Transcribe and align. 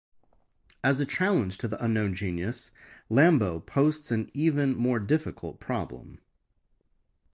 As 0.83 0.99
a 0.99 1.05
challenge 1.05 1.59
to 1.59 1.67
the 1.67 1.79
unknown 1.85 2.15
genius, 2.15 2.71
Lambeau 3.07 3.59
posts 3.63 4.09
an 4.09 4.31
even 4.33 4.75
more 4.75 4.99
difficult 4.99 5.59
problem. 5.59 6.19